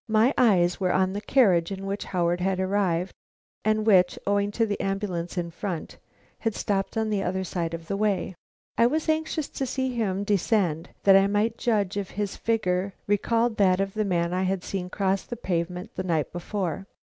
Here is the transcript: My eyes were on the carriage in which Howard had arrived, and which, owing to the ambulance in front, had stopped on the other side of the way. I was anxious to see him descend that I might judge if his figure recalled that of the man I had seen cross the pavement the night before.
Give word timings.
My 0.09 0.33
eyes 0.35 0.79
were 0.79 0.91
on 0.91 1.13
the 1.13 1.21
carriage 1.21 1.71
in 1.71 1.85
which 1.85 2.05
Howard 2.05 2.41
had 2.41 2.59
arrived, 2.59 3.13
and 3.63 3.85
which, 3.85 4.17
owing 4.25 4.49
to 4.53 4.65
the 4.65 4.81
ambulance 4.81 5.37
in 5.37 5.51
front, 5.51 5.99
had 6.39 6.55
stopped 6.55 6.97
on 6.97 7.11
the 7.11 7.21
other 7.21 7.43
side 7.43 7.75
of 7.75 7.87
the 7.87 7.95
way. 7.95 8.33
I 8.79 8.87
was 8.87 9.07
anxious 9.07 9.47
to 9.49 9.63
see 9.67 9.93
him 9.93 10.23
descend 10.23 10.89
that 11.03 11.15
I 11.15 11.27
might 11.27 11.55
judge 11.55 11.97
if 11.97 12.09
his 12.17 12.35
figure 12.35 12.95
recalled 13.05 13.57
that 13.57 13.79
of 13.79 13.93
the 13.93 14.03
man 14.03 14.33
I 14.33 14.41
had 14.41 14.63
seen 14.63 14.89
cross 14.89 15.21
the 15.21 15.35
pavement 15.37 15.91
the 15.95 16.03
night 16.03 16.31
before. 16.33 16.87